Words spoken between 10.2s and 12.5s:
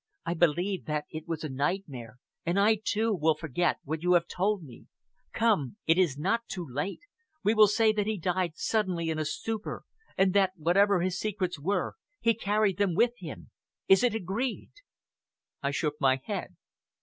that, whatever his secrets were, he